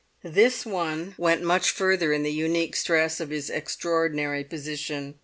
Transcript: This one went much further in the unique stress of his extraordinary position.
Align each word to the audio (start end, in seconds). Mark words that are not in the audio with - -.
This 0.23 0.65
one 0.65 1.13
went 1.19 1.43
much 1.43 1.69
further 1.69 2.11
in 2.11 2.23
the 2.23 2.31
unique 2.31 2.75
stress 2.75 3.19
of 3.19 3.29
his 3.29 3.51
extraordinary 3.51 4.43
position. 4.43 5.19